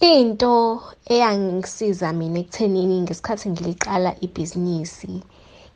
[0.00, 0.80] Into
[1.14, 5.12] eyangisiza mina ekuthenini ngesikhathi ngiliqala ibhizinisi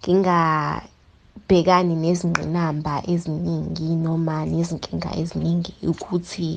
[0.00, 6.50] ngingabhekani nezingqinamba eziningi noma nezinkinga eziningi ukuthi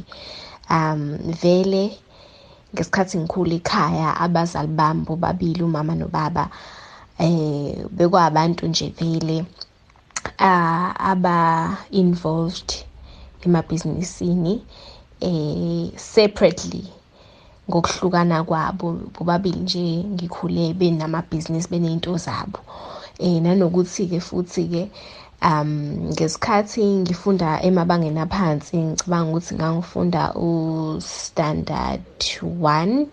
[0.78, 1.02] um
[1.42, 1.84] vele
[2.74, 6.44] ngesikhathi ngikhula ekhaya abazali bami bobabili umama nobaba
[7.20, 9.38] eh bekwabantu nje vele
[11.12, 11.38] aba
[12.02, 12.70] involved
[13.46, 14.54] emabhizinisini
[15.30, 16.84] eh separately.
[17.70, 22.60] Ngokuhlukana kwabo bobabili nje ngikhule benamabhizinisi beney'nto zabo.
[23.20, 24.84] Eh nanokuthi ke futhi ke
[25.42, 25.70] um
[26.14, 32.02] ngesikhathi ngifunda emabangeni aphansi ngicabanga ukuthi ngangifunda u-standard
[32.62, 33.08] one.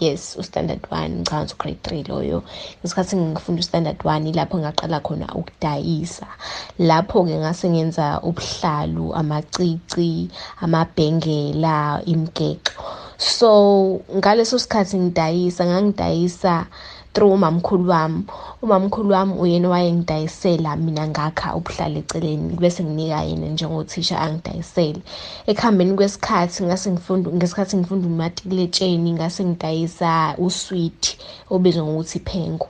[0.00, 2.38] Yes u-standard one ngicabanga ukuthi u-grade three loyo.
[2.80, 6.26] Ngesikhathi ngifunda u-standard one ilapho ngaqala khona ukudayisa.
[6.78, 10.28] Lapho-ke ngase ngenza ubuhlalu amacici
[10.60, 13.03] amabhengela imigexo.
[13.18, 16.66] So ngaleso sikhathi ngidayisa ngangidayisa
[17.14, 18.24] through umamkhulu wami.
[18.62, 25.00] Umamkhulu wami uyena owayengidayisela mina ngakha ubuhlala eceleni bese nginika yena njengothisha angidayisele.
[25.46, 31.16] Ekuhambeni kwesikhathi ngase ngifunda ngesikhathi ngifunda umatikuletsheni ngase ngidayisa usweet
[31.50, 32.68] obizwa ngokuthi phengo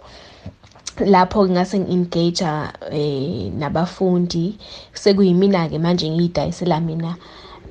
[1.06, 2.44] lapho ngase ngi-engage
[2.92, 4.58] eh nabafundi.
[4.92, 7.16] Sekuyimina ke manje ngiyidayisela mina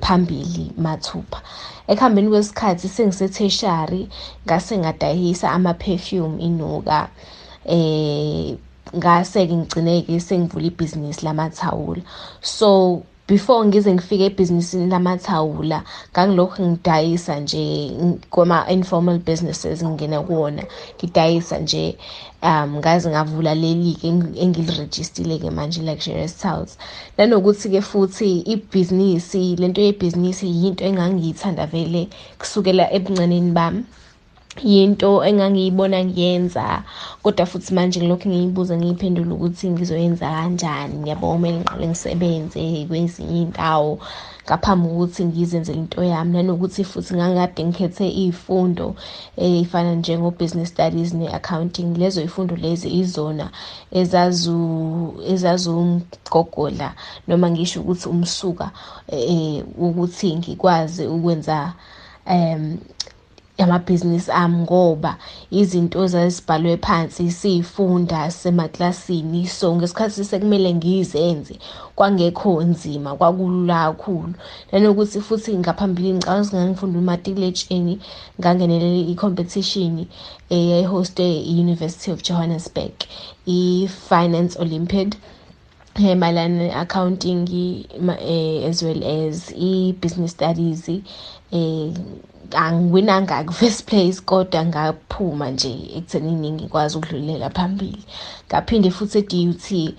[0.04, 1.40] phambili mathupha.
[1.88, 4.02] Ekuhambeni kwesikhathi sengise-tertiary
[4.46, 7.08] ngase ngadayisa ama-perfume inuka
[7.76, 8.56] eh
[8.98, 12.02] ngase-ke ngigcine-ke sengivula ibhizinisi lamathawula.
[12.40, 15.78] So before ngize ngifike ebhizinisini lamathawula
[16.12, 17.64] ngangilokhu ngidayisa nje
[18.30, 20.62] kwama-informal businesses ngingena kuwona.
[20.98, 21.96] Ngidayisa nje
[22.42, 24.08] um ngaze ngavula leli-ke
[24.44, 26.72] engilirejistile-ke manje i-luxurious towels
[27.18, 32.02] nanokuthi-ke futhi ibhizinisi lento yebhizinisi yinto engangiyithanda vele
[32.38, 33.82] kusukela ebuncaneni bami.
[34.62, 36.82] Yinto engangiyibona ngiyenza
[37.22, 41.08] kodwa futhi manje ngilokhu ngiyibuza ngiyiphendula ukuthi ngizoyenza kanjani.
[41.10, 43.98] Yabo kumele ngiqale ngisebenze kwezinye iy'ndawo
[44.46, 46.32] ngaphambi kokuthi ngizenzele into yami.
[46.32, 48.86] Nanokuthi futhi ngangikade ngikhethe iy'fundo
[49.36, 51.96] ey'fana njengo-business studies ne-accounting.
[51.98, 53.50] Lezo y'fundo lezi izona
[55.32, 56.94] ezazumgogodla
[57.28, 58.70] noma ngisho ukuthi umsuka
[59.78, 61.72] ukuthi ngikwazi ukwenza
[62.26, 62.78] um
[63.62, 65.16] amabhizinisi ami ngoba
[65.50, 71.54] izinto zazibhalwe phansi siyifunda sisemaklasini so ngesikhathi sekumele ngizenze
[71.96, 74.34] kwangekho nzima kwakulula kakhulu.
[74.72, 77.94] Nanokuthi futhi ngaphambilini ngicabanga ukuthi ngangifunda umatikuletsheni
[78.40, 80.06] ngangenelele i-competition
[80.50, 82.94] eyayihostwe i-University of Johannesburg
[83.46, 85.16] i-Finance Olympiad.
[85.96, 87.46] Mayelana ne-accounting
[88.68, 91.92] as well as i-business studies eh
[92.52, 98.02] angiwinanga ku-first place kodwa ngaphuma nje ekuthenini ngikwazi ukudlulela phambili.
[98.48, 99.94] Ngaphinde futhi e-DUT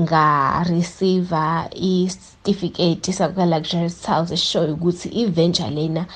[0.00, 1.36] nga-receive
[1.72, 6.06] isitifiketi sakuka-luxurious towels esishoyo ukuthi i-venture lena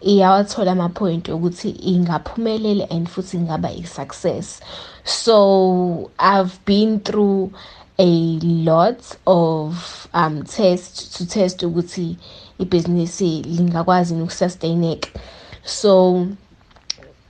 [0.00, 4.60] iyawathola amaphoyinti ukuthi ingaphumelela and futhi ingaba i-success.
[5.04, 7.52] So i've been through
[7.98, 12.16] a lot of um test to test ukuthi
[12.58, 15.08] ibhizinisi lingakwazi ukusustaineka
[15.64, 16.26] so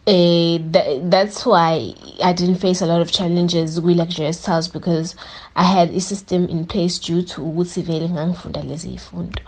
[0.07, 5.15] uh, th- that's why I didn't face a lot of challenges with luxurious towels because
[5.55, 9.43] I had a system in place due to ukuthi vele ngangifunda lezi zifundo